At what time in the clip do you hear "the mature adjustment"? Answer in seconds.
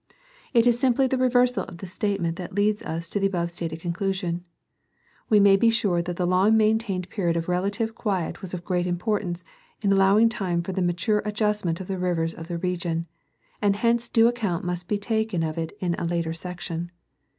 10.71-11.79